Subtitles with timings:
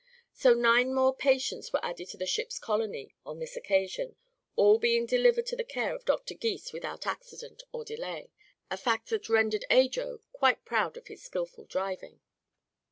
[0.33, 4.15] So nine more patients were added to the ship's colony on this occasion,
[4.55, 6.33] all being delivered to the care of Dr.
[6.33, 8.31] Gys without accident or delay
[8.71, 12.19] a fact that rendered Ajo quite proud of his skillful driving.